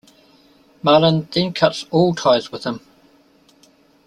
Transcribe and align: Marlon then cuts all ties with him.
Marlon 0.83 1.29
then 1.31 1.53
cuts 1.53 1.85
all 1.91 2.15
ties 2.15 2.51
with 2.51 2.63
him. 2.63 2.79